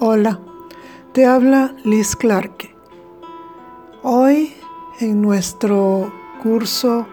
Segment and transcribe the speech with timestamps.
[0.00, 0.38] Hola,
[1.10, 2.72] te habla Liz Clarke.
[4.04, 4.54] Hoy
[5.00, 7.04] en nuestro curso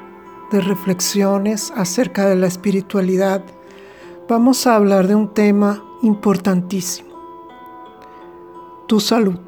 [0.51, 3.43] de reflexiones acerca de la espiritualidad
[4.29, 7.09] vamos a hablar de un tema importantísimo,
[8.87, 9.39] tu salud.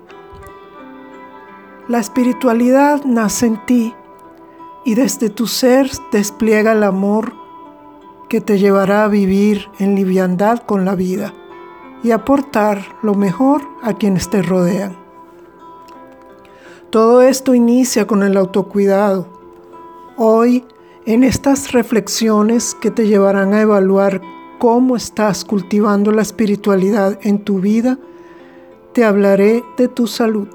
[1.88, 3.94] La espiritualidad nace en ti
[4.83, 7.33] y desde tu ser despliega el amor
[8.30, 11.36] que te llevará a vivir en liviandad con la vida
[12.04, 14.97] y aportar lo mejor a quienes te rodean.
[16.89, 19.28] Todo esto inicia con el autocuidado.
[20.15, 20.65] Hoy,
[21.05, 24.21] en estas reflexiones que te llevarán a evaluar
[24.57, 27.97] cómo estás cultivando la espiritualidad en tu vida,
[28.93, 30.47] te hablaré de tu salud.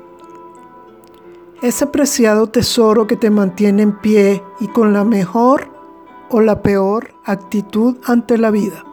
[1.61, 5.69] Ese preciado tesoro que te mantiene en pie y con la mejor
[6.29, 8.85] o la peor actitud ante la vida.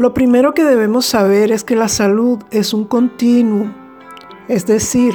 [0.00, 3.70] Lo primero que debemos saber es que la salud es un continuo,
[4.48, 5.12] es decir,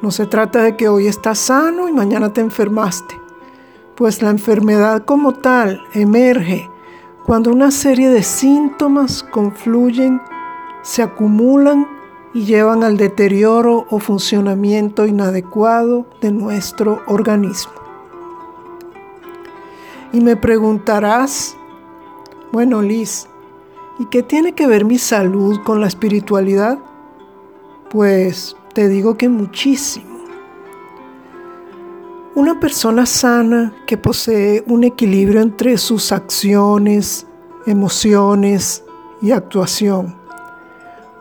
[0.00, 3.20] no se trata de que hoy estás sano y mañana te enfermaste,
[3.96, 6.70] pues la enfermedad como tal emerge
[7.26, 10.22] cuando una serie de síntomas confluyen,
[10.82, 11.88] se acumulan
[12.32, 17.72] y llevan al deterioro o funcionamiento inadecuado de nuestro organismo.
[20.12, 21.56] Y me preguntarás,
[22.52, 23.26] bueno Liz,
[23.98, 26.78] ¿Y qué tiene que ver mi salud con la espiritualidad?
[27.90, 30.18] Pues te digo que muchísimo.
[32.34, 37.26] Una persona sana que posee un equilibrio entre sus acciones,
[37.66, 38.82] emociones
[39.20, 40.22] y actuación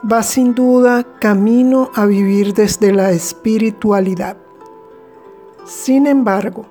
[0.09, 4.37] va sin duda camino a vivir desde la espiritualidad.
[5.65, 6.65] Sin embargo,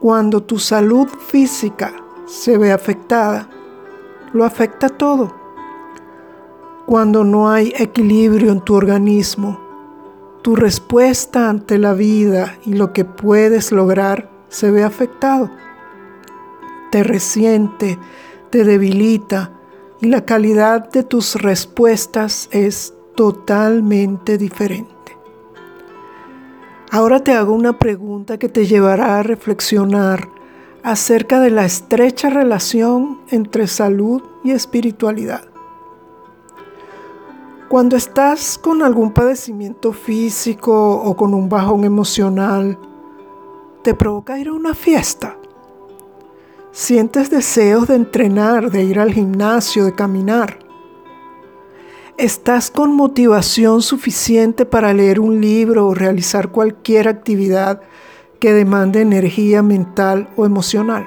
[0.00, 1.92] cuando tu salud física
[2.26, 3.48] se ve afectada,
[4.32, 5.34] lo afecta todo.
[6.86, 9.60] Cuando no hay equilibrio en tu organismo,
[10.42, 15.50] tu respuesta ante la vida y lo que puedes lograr se ve afectado.
[16.90, 17.98] Te resiente,
[18.50, 19.52] te debilita
[20.00, 24.88] y la calidad de tus respuestas es totalmente diferente.
[26.90, 30.37] Ahora te hago una pregunta que te llevará a reflexionar
[30.90, 35.42] acerca de la estrecha relación entre salud y espiritualidad.
[37.68, 42.78] Cuando estás con algún padecimiento físico o con un bajón emocional,
[43.82, 45.36] te provoca ir a una fiesta.
[46.72, 50.58] Sientes deseos de entrenar, de ir al gimnasio, de caminar.
[52.16, 57.82] Estás con motivación suficiente para leer un libro o realizar cualquier actividad
[58.38, 61.06] que demande energía mental o emocional.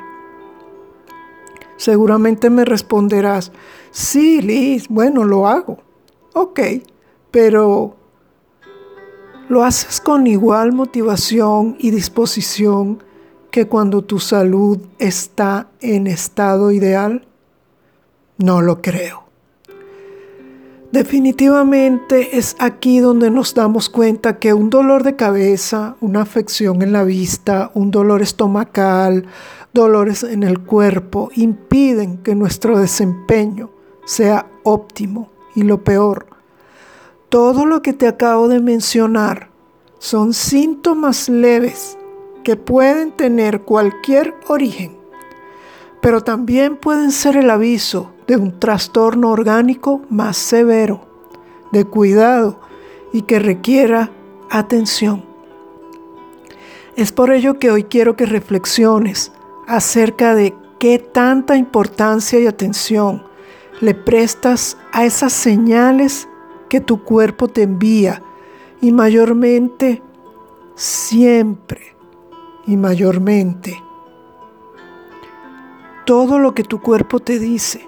[1.77, 3.51] Seguramente me responderás,
[3.91, 5.79] sí, Liz, bueno, lo hago.
[6.33, 6.59] Ok,
[7.31, 7.95] pero
[9.49, 13.03] ¿lo haces con igual motivación y disposición
[13.49, 17.27] que cuando tu salud está en estado ideal?
[18.37, 19.30] No lo creo.
[20.91, 26.91] Definitivamente es aquí donde nos damos cuenta que un dolor de cabeza, una afección en
[26.91, 29.25] la vista, un dolor estomacal,
[29.73, 33.69] dolores en el cuerpo impiden que nuestro desempeño
[34.05, 35.29] sea óptimo.
[35.55, 36.27] Y lo peor,
[37.29, 39.49] todo lo que te acabo de mencionar
[39.97, 41.97] son síntomas leves
[42.43, 44.97] que pueden tener cualquier origen,
[46.01, 51.01] pero también pueden ser el aviso de un trastorno orgánico más severo,
[51.71, 52.59] de cuidado
[53.13, 54.11] y que requiera
[54.49, 55.23] atención.
[56.95, 59.31] Es por ello que hoy quiero que reflexiones
[59.67, 63.23] acerca de qué tanta importancia y atención
[63.79, 66.27] le prestas a esas señales
[66.69, 68.21] que tu cuerpo te envía
[68.81, 70.01] y mayormente,
[70.75, 71.95] siempre
[72.65, 73.81] y mayormente,
[76.11, 77.87] todo lo que tu cuerpo te dice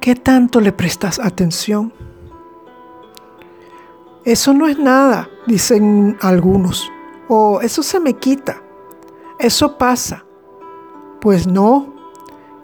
[0.00, 1.92] ¿Qué tanto le prestas atención?
[4.24, 6.90] Eso no es nada, dicen algunos.
[7.28, 8.60] O eso se me quita.
[9.38, 10.24] Eso pasa.
[11.20, 11.94] Pues no.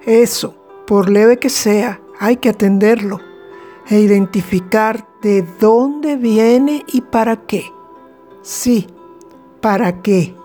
[0.05, 3.21] Eso, por leve que sea, hay que atenderlo
[3.89, 7.73] e identificar de dónde viene y para qué.
[8.43, 8.89] Sí,
[9.61, 10.42] para qué.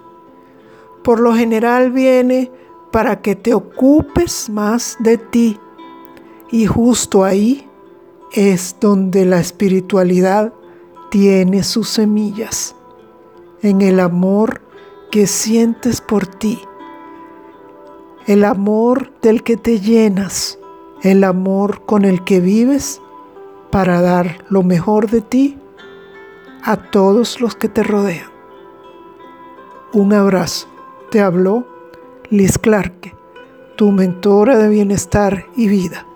[1.07, 2.51] Por lo general viene
[2.91, 5.57] para que te ocupes más de ti
[6.51, 7.65] y justo ahí
[8.33, 10.51] es donde la espiritualidad
[11.09, 12.75] tiene sus semillas,
[13.61, 14.59] en el amor
[15.09, 16.59] que sientes por ti,
[18.25, 20.59] el amor del que te llenas,
[21.03, 23.01] el amor con el que vives
[23.71, 25.57] para dar lo mejor de ti
[26.63, 28.29] a todos los que te rodean.
[29.93, 30.67] Un abrazo.
[31.11, 31.65] Te habló
[32.29, 33.13] Liz Clarke,
[33.75, 36.06] tu mentora de bienestar y vida.